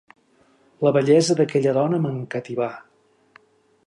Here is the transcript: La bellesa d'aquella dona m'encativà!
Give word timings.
La 0.85 0.91
bellesa 0.95 1.35
d'aquella 1.41 1.75
dona 1.79 1.99
m'encativà! 2.07 2.71